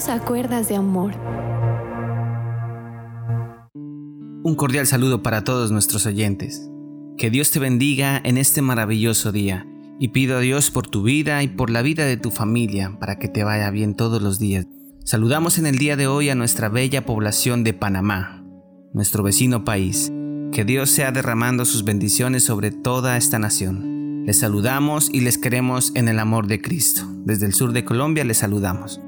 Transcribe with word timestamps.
Dios 0.00 0.08
a 0.08 0.18
cuerdas 0.18 0.66
de 0.70 0.76
amor. 0.76 1.12
Un 4.42 4.54
cordial 4.56 4.86
saludo 4.86 5.22
para 5.22 5.44
todos 5.44 5.70
nuestros 5.72 6.06
oyentes. 6.06 6.70
Que 7.18 7.28
Dios 7.28 7.50
te 7.50 7.58
bendiga 7.58 8.18
en 8.24 8.38
este 8.38 8.62
maravilloso 8.62 9.30
día 9.30 9.66
y 9.98 10.08
pido 10.08 10.38
a 10.38 10.40
Dios 10.40 10.70
por 10.70 10.86
tu 10.86 11.02
vida 11.02 11.42
y 11.42 11.48
por 11.48 11.68
la 11.68 11.82
vida 11.82 12.06
de 12.06 12.16
tu 12.16 12.30
familia 12.30 12.96
para 12.98 13.18
que 13.18 13.28
te 13.28 13.44
vaya 13.44 13.70
bien 13.70 13.94
todos 13.94 14.22
los 14.22 14.38
días. 14.38 14.66
Saludamos 15.04 15.58
en 15.58 15.66
el 15.66 15.76
día 15.76 15.96
de 15.96 16.06
hoy 16.06 16.30
a 16.30 16.34
nuestra 16.34 16.70
bella 16.70 17.04
población 17.04 17.62
de 17.62 17.74
Panamá, 17.74 18.42
nuestro 18.94 19.22
vecino 19.22 19.66
país. 19.66 20.10
Que 20.50 20.64
Dios 20.64 20.88
sea 20.88 21.12
derramando 21.12 21.66
sus 21.66 21.84
bendiciones 21.84 22.42
sobre 22.42 22.70
toda 22.70 23.18
esta 23.18 23.38
nación. 23.38 24.24
Les 24.24 24.38
saludamos 24.38 25.10
y 25.12 25.20
les 25.20 25.36
queremos 25.36 25.92
en 25.94 26.08
el 26.08 26.20
amor 26.20 26.46
de 26.46 26.62
Cristo. 26.62 27.02
Desde 27.26 27.44
el 27.44 27.52
sur 27.52 27.72
de 27.72 27.84
Colombia 27.84 28.24
les 28.24 28.38
saludamos. 28.38 29.02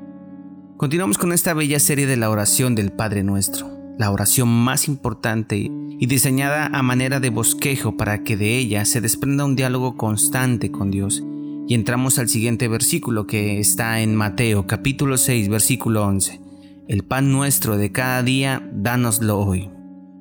Continuamos 0.83 1.17
con 1.17 1.33
esta 1.33 1.55
bella 1.55 1.79
serie 1.79 2.09
de 2.09 2.17
la 2.17 2.29
oración 2.29 2.75
del 2.75 2.91
Padre 2.91 3.23
Nuestro, 3.23 3.71
la 4.01 4.11
oración 4.11 4.49
más 4.49 4.89
importante 4.89 5.71
y 5.71 6.07
diseñada 6.07 6.67
a 6.67 6.83
manera 6.83 7.21
de 7.21 7.31
bosquejo 7.31 7.97
para 7.97 8.25
que 8.25 8.37
de 8.37 8.59
ella 8.59 8.85
se 8.85 9.01
desprenda 9.01 9.45
un 9.45 9.55
diálogo 9.55 9.97
constante 9.97 10.73
con 10.73 10.91
Dios. 10.91 11.23
Y 11.69 11.75
entramos 11.75 12.19
al 12.19 12.29
siguiente 12.29 12.67
versículo 12.67 13.29
que 13.29 13.61
está 13.61 14.01
en 14.01 14.17
Mateo 14.17 14.67
capítulo 14.67 15.19
6 15.19 15.51
versículo 15.51 16.05
11. 16.05 16.41
El 16.89 17.05
pan 17.05 17.31
nuestro 17.31 17.77
de 17.77 17.93
cada 17.93 18.25
día, 18.25 18.69
dánoslo 18.73 19.39
hoy. 19.39 19.71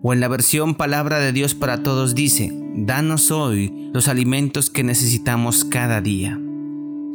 O 0.04 0.14
en 0.14 0.20
la 0.20 0.28
versión 0.28 0.76
Palabra 0.76 1.18
de 1.18 1.32
Dios 1.32 1.56
para 1.56 1.82
Todos 1.82 2.14
dice, 2.14 2.52
danos 2.76 3.32
hoy 3.32 3.90
los 3.96 4.08
alimentos 4.08 4.70
que 4.70 4.84
necesitamos 4.84 5.66
cada 5.66 6.02
día. 6.02 6.40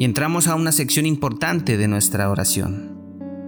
Y 0.00 0.04
entramos 0.04 0.48
a 0.48 0.56
una 0.56 0.72
sección 0.72 1.06
importante 1.06 1.76
de 1.76 1.86
nuestra 1.86 2.28
oración. 2.28 2.95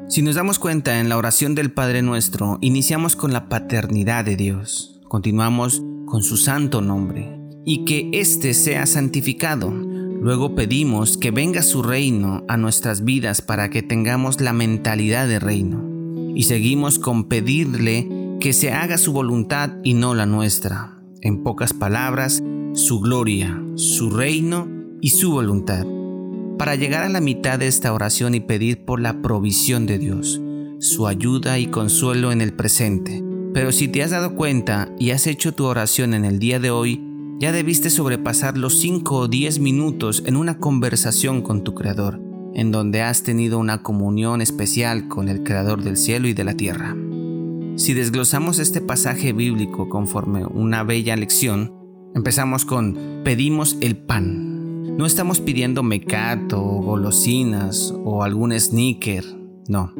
Si 0.09 0.23
nos 0.23 0.37
damos 0.37 0.59
cuenta 0.59 1.01
en 1.01 1.11
la 1.11 1.19
oración 1.19 1.55
del 1.55 1.71
Padre 1.71 2.01
nuestro, 2.01 2.57
iniciamos 2.63 3.15
con 3.15 3.35
la 3.35 3.51
paternidad 3.51 4.25
de 4.25 4.37
Dios, 4.37 5.03
continuamos 5.07 5.83
con 6.07 6.23
su 6.23 6.39
santo 6.39 6.81
nombre 6.81 7.39
y 7.67 7.85
que 7.85 8.09
éste 8.15 8.55
sea 8.55 8.87
santificado. 8.87 9.71
Luego 9.71 10.55
pedimos 10.55 11.19
que 11.19 11.31
venga 11.31 11.61
su 11.61 11.83
reino 11.83 12.43
a 12.49 12.57
nuestras 12.57 13.05
vidas 13.05 13.43
para 13.43 13.69
que 13.69 13.83
tengamos 13.83 14.41
la 14.41 14.55
mentalidad 14.55 15.29
de 15.29 15.41
reino. 15.41 15.85
Y 16.35 16.45
seguimos 16.45 16.99
con 16.99 17.29
pedirle 17.29 18.09
que 18.41 18.55
se 18.55 18.73
haga 18.73 18.97
su 18.97 19.13
voluntad 19.13 19.73
y 19.85 19.93
no 19.93 20.15
la 20.15 20.25
nuestra. 20.25 21.03
En 21.21 21.43
pocas 21.43 21.75
palabras, 21.75 22.43
su 22.73 23.01
gloria, 23.01 23.63
su 23.75 24.09
reino 24.09 24.69
y 25.03 25.11
su 25.11 25.33
voluntad 25.33 25.85
para 26.59 26.75
llegar 26.75 27.05
a 27.05 27.09
la 27.09 27.21
mitad 27.21 27.59
de 27.59 27.69
esta 27.69 27.93
oración 27.93 28.35
y 28.35 28.41
pedir 28.41 28.85
por 28.85 29.01
la 29.01 29.23
provisión 29.23 29.87
de 29.87 29.99
Dios, 29.99 30.41
su 30.81 31.07
ayuda 31.07 31.59
y 31.59 31.69
consuelo 31.69 32.33
en 32.33 32.41
el 32.41 32.53
presente. 32.53 33.23
Pero 33.55 33.73
si 33.73 33.89
te 33.89 34.03
has 34.03 34.11
dado 34.11 34.35
cuenta 34.35 34.93
y 34.99 35.11
has 35.11 35.27
hecho 35.27 35.55
tu 35.55 35.65
oración 35.65 36.15
en 36.15 36.25
el 36.25 36.39
día 36.39 36.59
de 36.59 36.71
hoy, 36.71 37.03
ya 37.39 37.53
debiste 37.53 37.89
sobrepasar 37.89 38.59
los 38.59 38.81
5 38.81 39.17
o 39.17 39.29
10 39.29 39.61
minutos 39.61 40.25
en 40.27 40.37
una 40.37 40.59
conversación 40.59 41.43
con 41.43 41.63
tu 41.63 41.75
Creador, 41.75 42.21
en 42.55 42.73
donde 42.73 43.03
has 43.03 43.23
tenido 43.23 43.61
una 43.61 43.83
comunión 43.83 44.41
especial 44.41 45.07
con 45.07 45.29
el 45.29 45.45
Creador 45.45 45.83
del 45.85 45.97
cielo 45.97 46.27
y 46.27 46.35
de 46.35 46.45
la 46.45 46.55
tierra. 46.55 46.97
Si 47.77 47.95
desglosamos 47.95 48.59
este 48.59 48.81
pasaje 48.81 49.33
bíblico 49.33 49.89
conforme 49.89 50.45
una 50.45 50.83
bella 50.83 51.15
lección, 51.15 51.73
empezamos 52.17 52.65
con 52.65 53.23
pedimos 53.23 53.77
el 53.81 53.97
pan. 53.97 54.58
No 54.97 55.07
estamos 55.07 55.41
pidiendo 55.41 55.83
mecato, 55.83 56.61
golosinas 56.61 57.95
o 58.05 58.23
algún 58.23 58.59
sneaker, 58.59 59.25
no, 59.69 59.93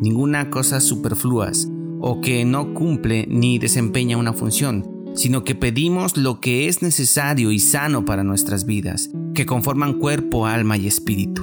ninguna 0.00 0.50
cosa 0.50 0.80
superfluas 0.80 1.68
o 2.00 2.20
que 2.20 2.44
no 2.44 2.74
cumple 2.74 3.26
ni 3.28 3.58
desempeña 3.58 4.16
una 4.16 4.32
función, 4.32 4.88
sino 5.14 5.44
que 5.44 5.54
pedimos 5.54 6.16
lo 6.16 6.40
que 6.40 6.68
es 6.68 6.82
necesario 6.82 7.50
y 7.50 7.58
sano 7.58 8.04
para 8.04 8.22
nuestras 8.22 8.64
vidas, 8.64 9.10
que 9.34 9.46
conforman 9.46 9.94
cuerpo, 9.94 10.46
alma 10.46 10.76
y 10.76 10.86
espíritu. 10.86 11.42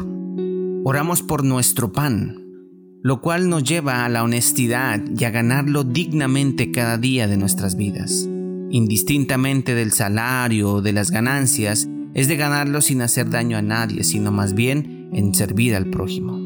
Oramos 0.85 1.21
por 1.21 1.43
nuestro 1.43 1.91
pan, 1.91 2.45
lo 3.01 3.21
cual 3.21 3.49
nos 3.49 3.63
lleva 3.63 4.05
a 4.05 4.09
la 4.09 4.23
honestidad 4.23 5.01
y 5.15 5.25
a 5.25 5.29
ganarlo 5.29 5.83
dignamente 5.83 6.71
cada 6.71 6.97
día 6.97 7.27
de 7.27 7.37
nuestras 7.37 7.75
vidas, 7.75 8.29
indistintamente 8.71 9.75
del 9.75 9.91
salario 9.91 10.73
o 10.73 10.81
de 10.81 10.93
las 10.93 11.11
ganancias, 11.11 11.89
es 12.15 12.29
de 12.29 12.37
ganarlo 12.37 12.81
sin 12.81 13.01
hacer 13.01 13.29
daño 13.29 13.57
a 13.57 13.61
nadie, 13.61 14.03
sino 14.03 14.31
más 14.31 14.55
bien 14.55 15.09
en 15.13 15.35
servir 15.35 15.75
al 15.75 15.89
prójimo. 15.89 16.39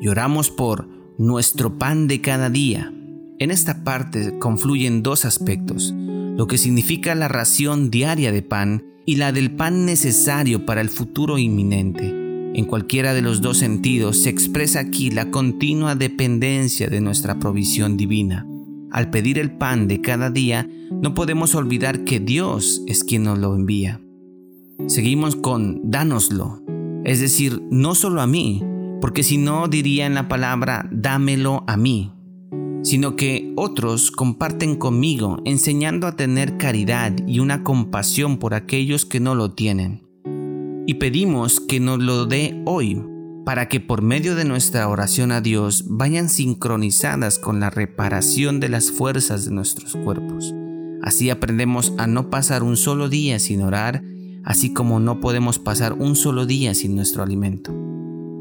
Y 0.00 0.08
oramos 0.08 0.50
por 0.50 0.88
nuestro 1.18 1.76
pan 1.76 2.06
de 2.06 2.20
cada 2.20 2.48
día. 2.48 2.94
En 3.40 3.50
esta 3.50 3.82
parte 3.84 4.38
confluyen 4.38 5.02
dos 5.02 5.24
aspectos, 5.24 5.92
lo 5.94 6.46
que 6.46 6.56
significa 6.56 7.14
la 7.14 7.28
ración 7.28 7.90
diaria 7.90 8.32
de 8.32 8.42
pan 8.42 8.84
y 9.04 9.16
la 9.16 9.32
del 9.32 9.50
pan 9.50 9.84
necesario 9.84 10.64
para 10.64 10.80
el 10.80 10.88
futuro 10.88 11.36
inminente. 11.36 12.08
En 12.54 12.64
cualquiera 12.64 13.12
de 13.12 13.22
los 13.22 13.40
dos 13.40 13.58
sentidos 13.58 14.22
se 14.22 14.30
expresa 14.30 14.80
aquí 14.80 15.10
la 15.10 15.30
continua 15.30 15.96
dependencia 15.96 16.88
de 16.88 17.00
nuestra 17.00 17.38
provisión 17.38 17.96
divina. 17.96 18.46
Al 18.92 19.10
pedir 19.10 19.38
el 19.38 19.52
pan 19.52 19.88
de 19.88 20.00
cada 20.00 20.30
día, 20.30 20.68
no 20.90 21.14
podemos 21.14 21.54
olvidar 21.54 22.04
que 22.04 22.20
Dios 22.20 22.82
es 22.86 23.04
quien 23.04 23.24
nos 23.24 23.38
lo 23.38 23.54
envía. 23.54 24.00
Seguimos 24.86 25.36
con 25.36 25.80
dánoslo, 25.90 26.62
es 27.04 27.20
decir, 27.20 27.62
no 27.70 27.94
solo 27.94 28.20
a 28.20 28.26
mí, 28.26 28.62
porque 29.00 29.22
si 29.22 29.38
no 29.38 29.68
diría 29.68 30.06
en 30.06 30.14
la 30.14 30.28
palabra 30.28 30.88
dámelo 30.92 31.64
a 31.66 31.76
mí, 31.76 32.12
sino 32.82 33.16
que 33.16 33.52
otros 33.56 34.10
comparten 34.10 34.76
conmigo 34.76 35.38
enseñando 35.44 36.06
a 36.06 36.16
tener 36.16 36.56
caridad 36.56 37.12
y 37.26 37.40
una 37.40 37.62
compasión 37.62 38.38
por 38.38 38.54
aquellos 38.54 39.06
que 39.06 39.20
no 39.20 39.34
lo 39.34 39.52
tienen. 39.52 40.06
Y 40.86 40.94
pedimos 40.94 41.60
que 41.60 41.78
nos 41.78 42.00
lo 42.00 42.26
dé 42.26 42.62
hoy, 42.66 43.02
para 43.44 43.68
que 43.68 43.80
por 43.80 44.02
medio 44.02 44.34
de 44.34 44.44
nuestra 44.44 44.88
oración 44.88 45.32
a 45.32 45.40
Dios 45.40 45.84
vayan 45.88 46.28
sincronizadas 46.28 47.38
con 47.38 47.60
la 47.60 47.70
reparación 47.70 48.60
de 48.60 48.68
las 48.68 48.90
fuerzas 48.90 49.44
de 49.44 49.52
nuestros 49.52 49.96
cuerpos. 49.96 50.54
Así 51.02 51.30
aprendemos 51.30 51.94
a 51.96 52.06
no 52.06 52.28
pasar 52.28 52.62
un 52.62 52.76
solo 52.76 53.08
día 53.08 53.38
sin 53.38 53.62
orar 53.62 54.02
así 54.50 54.72
como 54.72 54.98
no 54.98 55.20
podemos 55.20 55.60
pasar 55.60 55.92
un 55.92 56.16
solo 56.16 56.44
día 56.44 56.74
sin 56.74 56.96
nuestro 56.96 57.22
alimento. 57.22 57.72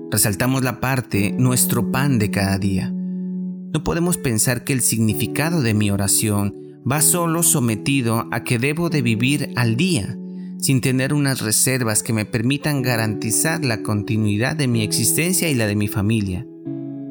Resaltamos 0.10 0.64
la 0.64 0.80
parte 0.80 1.36
nuestro 1.38 1.92
pan 1.92 2.18
de 2.18 2.32
cada 2.32 2.58
día. 2.58 2.92
No 2.92 3.84
podemos 3.84 4.18
pensar 4.18 4.64
que 4.64 4.74
el 4.74 4.82
significado 4.82 5.62
de 5.62 5.76
mi 5.76 5.92
oración 5.92 6.56
va 6.92 7.02
solo 7.02 7.44
sometido 7.44 8.28
a 8.32 8.44
que 8.44 8.58
debo 8.58 8.90
de 8.90 9.04
vivir 9.04 9.54
al 9.56 9.76
día, 9.76 10.18
sin 10.58 10.82
tener 10.82 11.14
unas 11.14 11.42
reservas 11.42 12.02
que 12.02 12.12
me 12.12 12.26
permitan 12.26 12.82
garantizar 12.82 13.64
la 13.64 13.84
continuidad 13.84 14.56
de 14.56 14.68
mi 14.68 14.82
existencia 14.82 15.48
y 15.48 15.54
la 15.54 15.68
de 15.68 15.76
mi 15.76 15.88
familia. 15.88 16.44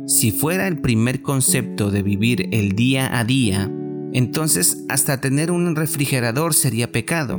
Si 0.08 0.32
fuera 0.32 0.66
el 0.66 0.80
primer 0.80 1.22
concepto 1.22 1.92
de 1.92 2.02
vivir 2.02 2.48
el 2.50 2.72
día 2.72 3.16
a 3.16 3.22
día, 3.22 3.70
entonces 4.12 4.84
hasta 4.88 5.20
tener 5.20 5.52
un 5.52 5.76
refrigerador 5.76 6.52
sería 6.52 6.90
pecado 6.90 7.38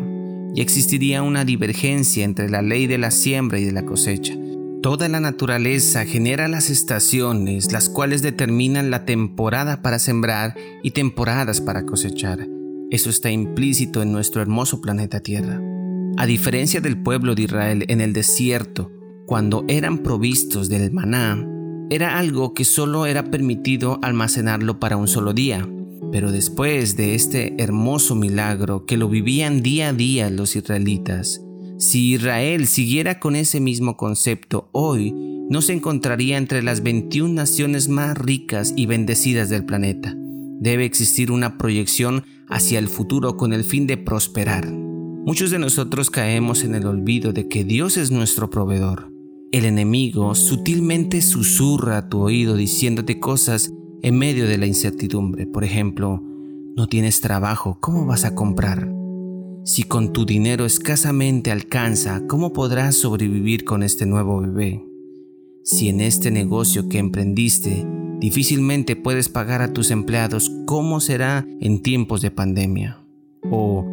existiría 0.62 1.24
una 1.24 1.46
divergencia 1.46 2.26
entre 2.26 2.50
la 2.50 2.62
ley 2.62 2.88
de 2.88 2.98
la 2.98 3.12
siembra 3.12 3.60
y 3.60 3.66
de 3.66 3.72
la 3.72 3.86
cosecha. 3.86 4.36
Toda 4.82 5.10
la 5.10 5.20
naturaleza 5.20 6.06
genera 6.06 6.48
las 6.48 6.70
estaciones, 6.70 7.72
las 7.74 7.90
cuales 7.90 8.22
determinan 8.22 8.92
la 8.92 9.06
temporada 9.06 9.82
para 9.82 10.00
sembrar 10.00 10.56
y 10.84 10.92
temporadas 10.92 11.60
para 11.60 11.86
cosechar. 11.86 12.48
Eso 12.90 13.10
está 13.10 13.30
implícito 13.30 14.02
en 14.02 14.12
nuestro 14.12 14.42
hermoso 14.42 14.80
planeta 14.80 15.20
Tierra. 15.20 15.62
A 16.18 16.26
diferencia 16.26 16.82
del 16.82 17.02
pueblo 17.02 17.36
de 17.36 17.44
Israel 17.44 17.86
en 17.88 18.02
el 18.02 18.14
desierto, 18.14 18.92
cuando 19.26 19.66
eran 19.68 20.00
provistos 20.00 20.70
del 20.70 20.92
maná, 20.92 21.46
era 21.90 22.18
algo 22.18 22.54
que 22.54 22.66
solo 22.66 23.06
era 23.06 23.26
permitido 23.26 24.00
almacenarlo 24.02 24.80
para 24.80 24.98
un 24.98 25.08
solo 25.08 25.34
día, 25.34 25.68
pero 26.12 26.32
después 26.32 26.98
de 26.98 27.16
este 27.16 27.56
hermoso 27.62 28.16
milagro 28.16 28.86
que 28.86 28.98
lo 28.98 29.10
vivían 29.10 29.62
día 29.62 29.90
a 29.90 29.94
día 29.94 30.30
los 30.30 30.56
israelitas, 30.56 31.42
si 31.78 32.14
Israel 32.14 32.68
siguiera 32.68 33.20
con 33.20 33.36
ese 33.36 33.60
mismo 33.60 33.96
concepto 33.96 34.70
hoy, 34.74 35.14
no 35.50 35.62
se 35.62 35.74
encontraría 35.74 36.38
entre 36.38 36.62
las 36.62 36.84
21 36.84 37.34
naciones 37.34 37.90
más 37.90 38.18
ricas 38.18 38.74
y 38.76 38.86
bendecidas 38.86 39.50
del 39.50 39.66
planeta. 39.66 40.16
Debe 40.60 40.86
existir 40.86 41.32
una 41.32 41.58
proyección 41.58 42.26
hacia 42.50 42.80
el 42.80 42.88
futuro 42.88 43.38
con 43.38 43.54
el 43.54 43.64
fin 43.64 43.88
de 43.88 43.98
prosperar. 43.98 44.70
Muchos 44.70 45.52
de 45.52 45.60
nosotros 45.60 46.10
caemos 46.10 46.64
en 46.64 46.76
el 46.76 46.86
olvido 46.86 47.34
de 47.34 47.48
que 47.48 47.64
Dios 47.64 47.98
es 47.98 48.12
nuestro 48.12 48.50
proveedor. 48.50 49.12
El 49.52 49.66
enemigo 49.66 50.36
sutilmente 50.36 51.22
susurra 51.22 51.98
a 51.98 52.10
tu 52.10 52.20
oído 52.20 52.56
diciéndote 52.56 53.20
cosas 53.20 53.74
en 54.02 54.18
medio 54.18 54.48
de 54.48 54.58
la 54.58 54.66
incertidumbre. 54.66 55.46
Por 55.46 55.64
ejemplo, 55.64 56.24
no 56.76 56.88
tienes 56.88 57.22
trabajo, 57.22 57.78
¿cómo 57.82 58.06
vas 58.06 58.26
a 58.26 58.36
comprar? 58.36 58.90
Si 59.66 59.84
con 59.84 60.14
tu 60.14 60.26
dinero 60.26 60.66
escasamente 60.66 61.52
alcanza, 61.52 62.26
¿cómo 62.28 62.54
podrás 62.54 62.96
sobrevivir 62.96 63.66
con 63.66 63.84
este 63.84 64.06
nuevo 64.06 64.42
bebé? 64.42 64.84
Si 65.64 65.90
en 65.90 66.02
este 66.02 66.32
negocio 66.32 66.88
que 66.90 66.98
emprendiste 66.98 67.86
difícilmente 68.20 68.96
puedes 68.96 69.30
pagar 69.30 69.62
a 69.62 69.74
tus 69.74 69.92
empleados, 69.92 70.52
¿cómo 70.66 71.00
será 71.00 71.46
en 71.60 71.82
tiempos 71.82 72.22
de 72.22 72.32
pandemia? 72.32 73.06
O 73.52 73.86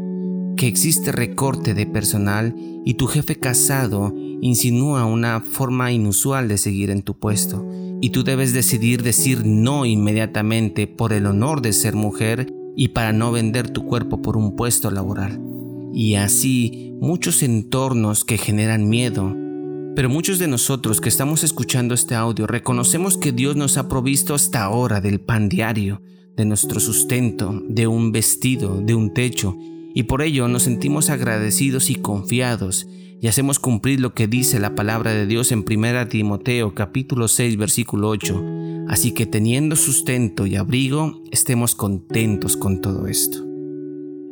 que 0.56 0.69
existe 0.69 1.12
recorte 1.12 1.75
de 1.75 1.87
personal 1.87 2.55
y 2.85 2.94
tu 2.94 3.06
jefe 3.06 3.37
casado 3.37 4.14
insinúa 4.41 5.05
una 5.05 5.41
forma 5.41 5.93
inusual 5.93 6.49
de 6.49 6.56
seguir 6.56 6.91
en 6.91 7.03
tu 7.03 7.19
puesto 7.19 7.67
y 8.00 8.10
tú 8.10 8.25
debes 8.25 8.52
decidir 8.52 9.02
decir 9.02 9.44
no 9.44 9.87
inmediatamente 9.87 10.87
por 10.87 11.12
el 11.12 11.26
honor 11.26 11.62
de 11.62 11.72
ser 11.72 11.94
mujer 11.94 12.52
y 12.76 12.88
para 12.88 13.12
no 13.12 13.32
vender 13.32 13.70
tu 13.70 13.87
cuerpo 13.87 14.22
por 14.22 14.37
un 14.37 14.56
puesto 14.56 14.90
laboral. 14.90 15.40
Y 15.93 16.16
así 16.16 16.94
muchos 17.00 17.43
entornos 17.43 18.25
que 18.25 18.38
generan 18.38 18.88
miedo. 18.88 19.34
Pero 19.94 20.10
muchos 20.10 20.38
de 20.38 20.46
nosotros 20.46 21.00
que 21.00 21.08
estamos 21.08 21.43
escuchando 21.43 21.94
este 21.94 22.14
audio 22.14 22.46
reconocemos 22.46 23.16
que 23.16 23.32
Dios 23.32 23.56
nos 23.56 23.78
ha 23.78 23.88
provisto 23.88 24.34
hasta 24.34 24.62
ahora 24.62 25.00
del 25.00 25.20
pan 25.20 25.48
diario, 25.48 26.02
de 26.37 26.44
nuestro 26.44 26.81
sustento, 26.81 27.62
de 27.66 27.87
un 27.87 28.12
vestido, 28.12 28.82
de 28.82 28.94
un 28.94 29.14
techo 29.14 29.56
y 29.96 30.02
por 30.02 30.20
ello 30.20 30.46
nos 30.46 30.64
sentimos 30.64 31.08
agradecidos 31.08 31.88
y 31.88 31.94
confiados 31.94 32.87
y 33.20 33.28
hacemos 33.28 33.58
cumplir 33.58 34.00
lo 34.00 34.14
que 34.14 34.26
dice 34.26 34.60
la 34.60 34.74
palabra 34.74 35.12
de 35.12 35.26
Dios 35.26 35.52
en 35.52 35.64
1 35.68 36.08
Timoteo 36.08 36.74
capítulo 36.74 37.28
6 37.28 37.56
versículo 37.56 38.08
8. 38.08 38.44
Así 38.88 39.12
que 39.12 39.26
teniendo 39.26 39.74
sustento 39.74 40.46
y 40.46 40.56
abrigo, 40.56 41.22
estemos 41.32 41.74
contentos 41.74 42.56
con 42.56 42.80
todo 42.80 43.06
esto. 43.06 43.38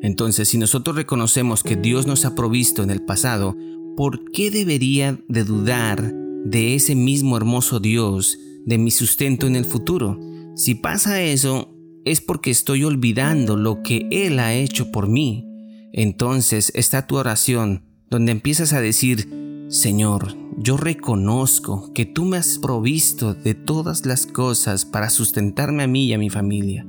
Entonces, 0.03 0.49
si 0.49 0.59
nosotros 0.59 0.97
reconocemos 0.97 1.63
que 1.63 1.77
Dios 1.77 2.07
nos 2.07 2.25
ha 2.25 2.35
provisto 2.35 2.83
en 2.83 2.91
el 2.91 3.03
pasado, 3.03 3.57
¿por 3.97 4.31
qué 4.31 4.51
debería 4.51 5.19
de 5.29 5.45
dudar 5.45 6.13
de 6.45 6.75
ese 6.75 6.95
mismo 6.95 7.37
hermoso 7.37 7.81
Dios, 7.81 8.39
de 8.67 8.79
mi 8.79 8.91
sustento 8.91 9.47
en 9.47 9.57
el 9.57 9.65
futuro? 9.65 10.21
Si 10.57 10.75
pasa 10.75 11.23
eso, 11.23 11.75
es 12.05 12.21
porque 12.21 12.51
estoy 12.51 12.85
olvidando 12.85 13.57
lo 13.57 13.83
que 13.83 14.07
Él 14.11 14.39
ha 14.39 14.55
hecho 14.55 14.93
por 14.93 15.09
mí 15.09 15.51
entonces 15.97 16.73
está 16.75 17.07
tu 17.07 17.17
oración 17.17 17.85
donde 18.15 18.31
empiezas 18.31 18.73
a 18.73 18.81
decir, 18.81 19.67
Señor, 19.69 20.37
yo 20.57 20.77
reconozco 20.77 21.93
que 21.93 22.07
tú 22.07 22.25
me 22.25 22.37
has 22.37 22.59
provisto 22.59 23.35
de 23.35 23.55
todas 23.55 24.07
las 24.07 24.27
cosas 24.27 24.85
para 24.85 25.11
sustentarme 25.11 25.83
a 25.83 25.89
mí 25.89 26.05
y 26.05 26.13
a 26.13 26.19
mi 26.19 26.31
familia. 26.31 26.87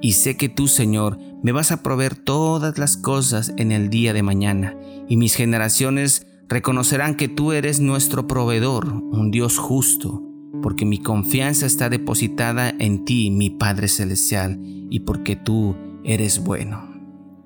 Y 0.00 0.12
sé 0.12 0.38
que 0.38 0.48
tú, 0.48 0.68
Señor, 0.68 1.18
me 1.42 1.52
vas 1.52 1.72
a 1.72 1.82
proveer 1.82 2.16
todas 2.16 2.78
las 2.78 2.96
cosas 2.96 3.52
en 3.58 3.70
el 3.70 3.90
día 3.90 4.14
de 4.14 4.22
mañana, 4.22 4.74
y 5.10 5.18
mis 5.18 5.34
generaciones 5.34 6.26
reconocerán 6.48 7.16
que 7.16 7.28
tú 7.28 7.52
eres 7.52 7.78
nuestro 7.78 8.26
proveedor, 8.26 8.94
un 8.94 9.30
Dios 9.30 9.58
justo, 9.58 10.22
porque 10.62 10.86
mi 10.86 11.02
confianza 11.02 11.66
está 11.66 11.90
depositada 11.90 12.74
en 12.78 13.04
ti, 13.04 13.30
mi 13.30 13.50
Padre 13.50 13.88
Celestial, 13.88 14.58
y 14.62 15.00
porque 15.00 15.36
tú 15.36 15.76
eres 16.02 16.42
bueno. 16.42 16.90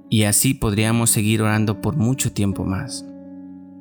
Y 0.09 0.23
así 0.23 0.55
podríamos 0.55 1.11
seguir 1.11 1.43
orando 1.43 1.81
por 1.81 1.97
mucho 1.97 2.31
tiempo 2.31 2.65
más. 2.65 3.05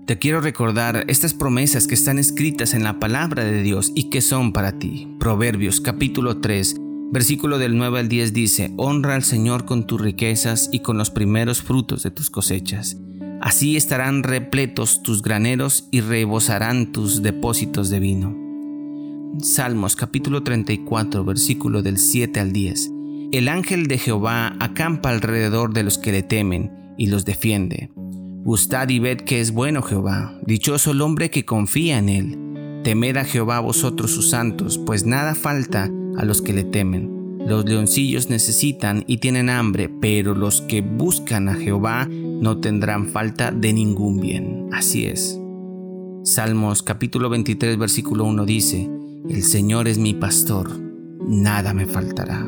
Te 0.06 0.20
quiero 0.20 0.40
recordar 0.40 1.04
estas 1.08 1.34
promesas 1.34 1.88
que 1.88 1.96
están 1.96 2.20
escritas 2.20 2.76
en 2.76 2.84
la 2.84 3.00
palabra 3.00 3.44
de 3.44 3.64
Dios 3.64 3.92
y 3.96 4.12
que 4.12 4.22
son 4.22 4.54
para 4.54 4.78
ti. 4.78 5.08
Proverbios 5.20 5.82
capítulo 5.82 6.42
3, 6.42 6.76
versículo 7.12 7.58
del 7.58 7.76
9 7.76 8.02
al 8.02 8.08
10 8.08 8.32
dice, 8.32 8.72
Honra 8.78 9.16
al 9.16 9.24
Señor 9.24 9.66
con 9.66 9.88
tus 9.88 10.00
riquezas 10.00 10.70
y 10.72 10.82
con 10.82 11.00
los 11.00 11.10
primeros 11.10 11.64
frutos 11.64 12.04
de 12.04 12.12
tus 12.12 12.30
cosechas. 12.30 12.98
Así 13.42 13.78
estarán 13.78 14.22
repletos 14.22 15.02
tus 15.02 15.24
graneros 15.24 15.88
y 15.90 16.02
rebosarán 16.02 16.92
tus 16.92 17.24
depósitos 17.24 17.90
de 17.90 18.00
vino. 18.00 18.38
Salmos 19.42 19.96
capítulo 19.96 20.44
34, 20.44 21.26
versículo 21.26 21.82
del 21.82 21.98
7 21.98 22.40
al 22.40 22.52
10. 22.54 22.92
El 23.32 23.48
ángel 23.48 23.88
de 23.88 23.98
Jehová 23.98 24.56
acampa 24.60 25.10
alrededor 25.10 25.74
de 25.74 25.82
los 25.82 25.98
que 25.98 26.12
le 26.12 26.22
temen 26.22 26.94
y 26.96 27.08
los 27.08 27.26
defiende. 27.26 27.90
Gustad 28.46 28.90
y 28.90 29.00
ved 29.00 29.22
que 29.22 29.42
es 29.42 29.52
bueno 29.52 29.82
Jehová, 29.82 30.40
dichoso 30.46 30.92
el 30.92 31.02
hombre 31.02 31.32
que 31.32 31.46
confía 31.46 31.98
en 31.98 32.10
él. 32.10 32.82
Temed 32.84 33.18
a 33.18 33.24
Jehová 33.24 33.60
vosotros 33.60 34.12
sus 34.12 34.30
santos, 34.30 34.78
pues 34.78 35.04
nada 35.04 35.34
falta 35.34 35.90
a 36.16 36.26
los 36.26 36.44
que 36.44 36.54
le 36.54 36.64
temen. 36.64 37.40
Los 37.48 37.66
leoncillos 37.66 38.30
necesitan 38.30 39.04
y 39.08 39.18
tienen 39.18 39.50
hambre, 39.50 39.90
pero 39.90 40.36
los 40.36 40.62
que 40.62 40.82
buscan 40.82 41.50
a 41.50 41.56
Jehová 41.56 42.08
no 42.08 42.60
tendrán 42.60 43.08
falta 43.08 43.50
de 43.50 43.74
ningún 43.74 44.22
bien. 44.22 44.70
Así 44.72 45.08
es. 45.08 45.40
Salmos 46.24 46.84
capítulo 46.84 47.32
23 47.32 47.80
versículo 47.80 48.26
1 48.26 48.46
dice, 48.46 48.88
El 49.28 49.42
Señor 49.42 49.88
es 49.88 49.98
mi 49.98 50.14
pastor, 50.14 50.70
nada 51.28 51.74
me 51.74 51.88
faltará. 51.88 52.46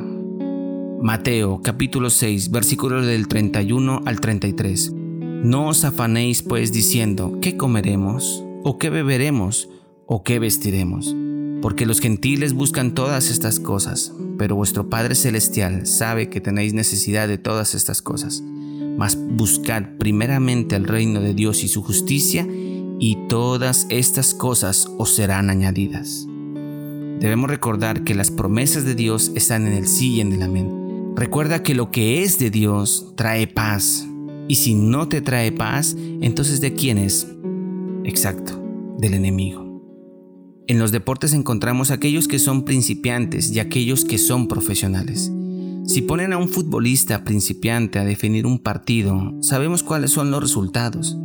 Mateo 1.01 1.63
capítulo 1.63 2.11
6 2.11 2.51
versículos 2.51 3.03
del 3.07 3.27
31 3.27 4.03
al 4.05 4.21
33. 4.21 4.93
No 5.43 5.67
os 5.67 5.83
afanéis 5.83 6.41
pues 6.41 6.71
diciendo, 6.71 7.39
¿qué 7.41 7.57
comeremos? 7.57 8.43
¿O 8.63 8.77
qué 8.77 8.89
beberemos? 8.89 9.69
¿O 10.05 10.23
qué 10.23 10.39
vestiremos? 10.39 11.15
Porque 11.61 11.85
los 11.85 11.99
gentiles 11.99 12.53
buscan 12.53 12.93
todas 12.93 13.29
estas 13.29 13.59
cosas, 13.59 14.13
pero 14.37 14.55
vuestro 14.55 14.89
Padre 14.89 15.15
Celestial 15.15 15.87
sabe 15.87 16.29
que 16.29 16.41
tenéis 16.41 16.73
necesidad 16.73 17.27
de 17.27 17.37
todas 17.37 17.75
estas 17.75 18.01
cosas. 18.01 18.43
Mas 18.97 19.17
buscad 19.17 19.83
primeramente 19.99 20.75
el 20.75 20.85
reino 20.85 21.21
de 21.21 21.33
Dios 21.33 21.63
y 21.63 21.67
su 21.67 21.83
justicia, 21.83 22.47
y 22.99 23.17
todas 23.29 23.85
estas 23.89 24.33
cosas 24.33 24.87
os 24.97 25.15
serán 25.15 25.49
añadidas. 25.49 26.27
Debemos 27.19 27.49
recordar 27.49 28.03
que 28.03 28.15
las 28.15 28.31
promesas 28.31 28.85
de 28.85 28.95
Dios 28.95 29.31
están 29.35 29.67
en 29.67 29.73
el 29.73 29.87
sí 29.87 30.15
y 30.15 30.21
en 30.21 30.33
el 30.33 30.41
amén 30.41 30.87
Recuerda 31.17 31.63
que 31.63 31.73
lo 31.73 31.89
que 31.89 32.21
es 32.21 32.37
de 32.37 32.51
Dios 32.51 33.13
trae 33.15 33.47
paz. 33.47 34.06
Y 34.47 34.55
si 34.55 34.75
no 34.75 35.07
te 35.07 35.21
trae 35.21 35.51
paz, 35.51 35.95
entonces 36.21 36.61
¿de 36.61 36.73
quién 36.73 36.97
es? 36.97 37.27
Exacto, 38.03 38.63
del 38.97 39.13
enemigo. 39.13 39.67
En 40.67 40.79
los 40.79 40.91
deportes 40.91 41.33
encontramos 41.33 41.91
aquellos 41.91 42.27
que 42.27 42.39
son 42.39 42.65
principiantes 42.65 43.51
y 43.51 43.59
aquellos 43.59 44.03
que 44.03 44.17
son 44.17 44.47
profesionales. 44.47 45.31
Si 45.85 46.01
ponen 46.01 46.33
a 46.33 46.37
un 46.37 46.49
futbolista 46.49 47.23
principiante 47.23 47.99
a 47.99 48.03
definir 48.03 48.45
un 48.45 48.59
partido, 48.59 49.33
sabemos 49.41 49.83
cuáles 49.83 50.11
son 50.11 50.31
los 50.31 50.41
resultados. 50.41 51.17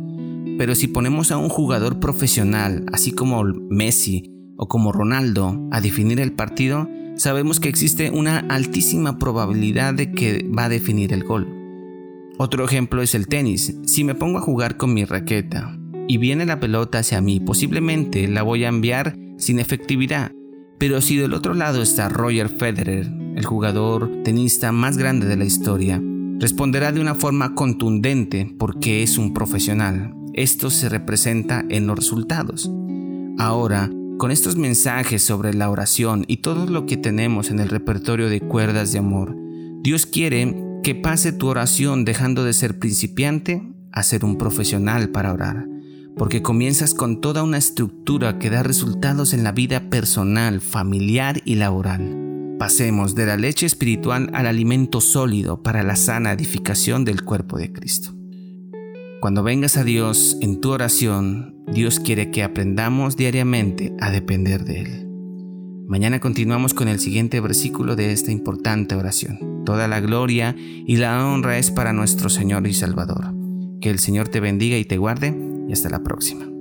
Pero 0.57 0.75
si 0.75 0.87
ponemos 0.87 1.31
a 1.31 1.37
un 1.37 1.49
jugador 1.49 1.99
profesional, 1.99 2.85
así 2.93 3.11
como 3.11 3.43
Messi 3.43 4.31
o 4.55 4.69
como 4.69 4.93
Ronaldo, 4.93 5.67
a 5.71 5.81
definir 5.81 6.21
el 6.21 6.31
partido, 6.31 6.87
sabemos 7.17 7.59
que 7.59 7.67
existe 7.67 8.11
una 8.11 8.39
altísima 8.39 9.19
probabilidad 9.19 9.93
de 9.93 10.11
que 10.13 10.49
va 10.57 10.65
a 10.65 10.69
definir 10.69 11.11
el 11.11 11.25
gol. 11.25 11.52
Otro 12.37 12.65
ejemplo 12.65 13.01
es 13.01 13.13
el 13.13 13.27
tenis. 13.27 13.75
Si 13.85 14.03
me 14.03 14.15
pongo 14.15 14.39
a 14.39 14.41
jugar 14.41 14.77
con 14.77 14.93
mi 14.93 15.05
raqueta 15.05 15.77
y 16.07 16.17
viene 16.17 16.45
la 16.45 16.59
pelota 16.59 16.99
hacia 16.99 17.21
mí, 17.21 17.39
posiblemente 17.39 18.27
la 18.27 18.41
voy 18.41 18.63
a 18.63 18.69
enviar 18.69 19.15
sin 19.37 19.59
efectividad. 19.59 20.31
Pero 20.79 20.99
si 21.01 21.15
del 21.15 21.33
otro 21.33 21.53
lado 21.53 21.81
está 21.81 22.09
Roger 22.09 22.49
Federer, 22.49 23.09
el 23.35 23.45
jugador 23.45 24.11
tenista 24.23 24.71
más 24.71 24.97
grande 24.97 25.27
de 25.27 25.37
la 25.37 25.45
historia, 25.45 26.01
responderá 26.39 26.91
de 26.91 26.99
una 26.99 27.15
forma 27.15 27.53
contundente 27.55 28.53
porque 28.57 29.03
es 29.03 29.17
un 29.17 29.33
profesional. 29.33 30.13
Esto 30.33 30.71
se 30.71 30.89
representa 30.89 31.63
en 31.69 31.85
los 31.85 31.97
resultados. 31.97 32.69
Ahora, 33.37 33.89
con 34.17 34.31
estos 34.31 34.57
mensajes 34.57 35.23
sobre 35.23 35.53
la 35.53 35.69
oración 35.69 36.25
y 36.27 36.37
todo 36.37 36.65
lo 36.65 36.85
que 36.85 36.97
tenemos 36.97 37.51
en 37.51 37.59
el 37.59 37.69
repertorio 37.69 38.29
de 38.29 38.41
cuerdas 38.41 38.91
de 38.91 38.99
amor, 38.99 39.35
Dios 39.81 40.05
quiere 40.05 40.72
que 40.83 40.95
pase 40.95 41.31
tu 41.31 41.47
oración 41.47 42.03
dejando 42.03 42.43
de 42.43 42.51
ser 42.51 42.77
principiante 42.77 43.63
a 43.93 44.03
ser 44.03 44.25
un 44.25 44.37
profesional 44.37 45.09
para 45.09 45.31
orar, 45.31 45.65
porque 46.17 46.41
comienzas 46.41 46.93
con 46.93 47.21
toda 47.21 47.41
una 47.41 47.57
estructura 47.57 48.37
que 48.37 48.49
da 48.49 48.63
resultados 48.63 49.33
en 49.33 49.45
la 49.45 49.53
vida 49.53 49.89
personal, 49.89 50.59
familiar 50.59 51.41
y 51.45 51.55
laboral. 51.55 52.57
Pasemos 52.59 53.15
de 53.15 53.25
la 53.25 53.37
leche 53.37 53.65
espiritual 53.65 54.29
al 54.33 54.45
alimento 54.45 54.99
sólido 54.99 55.63
para 55.63 55.83
la 55.83 55.95
sana 55.95 56.33
edificación 56.33 57.05
del 57.05 57.23
cuerpo 57.23 57.57
de 57.57 57.71
Cristo. 57.71 58.13
Cuando 59.21 59.41
vengas 59.41 59.77
a 59.77 59.85
Dios 59.85 60.37
en 60.41 60.59
tu 60.59 60.71
oración, 60.71 61.55
Dios 61.73 62.01
quiere 62.01 62.29
que 62.29 62.43
aprendamos 62.43 63.15
diariamente 63.15 63.95
a 64.01 64.11
depender 64.11 64.65
de 64.65 64.81
Él. 64.81 65.12
Mañana 65.93 66.19
continuamos 66.19 66.73
con 66.73 66.87
el 66.87 66.99
siguiente 66.99 67.39
versículo 67.39 67.95
de 67.95 68.13
esta 68.13 68.31
importante 68.31 68.95
oración. 68.95 69.63
Toda 69.63 69.87
la 69.87 69.99
gloria 69.99 70.55
y 70.57 70.97
la 70.97 71.23
honra 71.23 71.59
es 71.59 71.69
para 71.69 71.93
nuestro 71.93 72.29
Señor 72.29 72.65
y 72.65 72.73
Salvador. 72.73 73.31
Que 73.79 73.91
el 73.91 73.99
Señor 73.99 74.27
te 74.27 74.39
bendiga 74.39 74.75
y 74.75 74.85
te 74.85 74.97
guarde 74.97 75.37
y 75.69 75.71
hasta 75.71 75.91
la 75.91 76.01
próxima. 76.01 76.52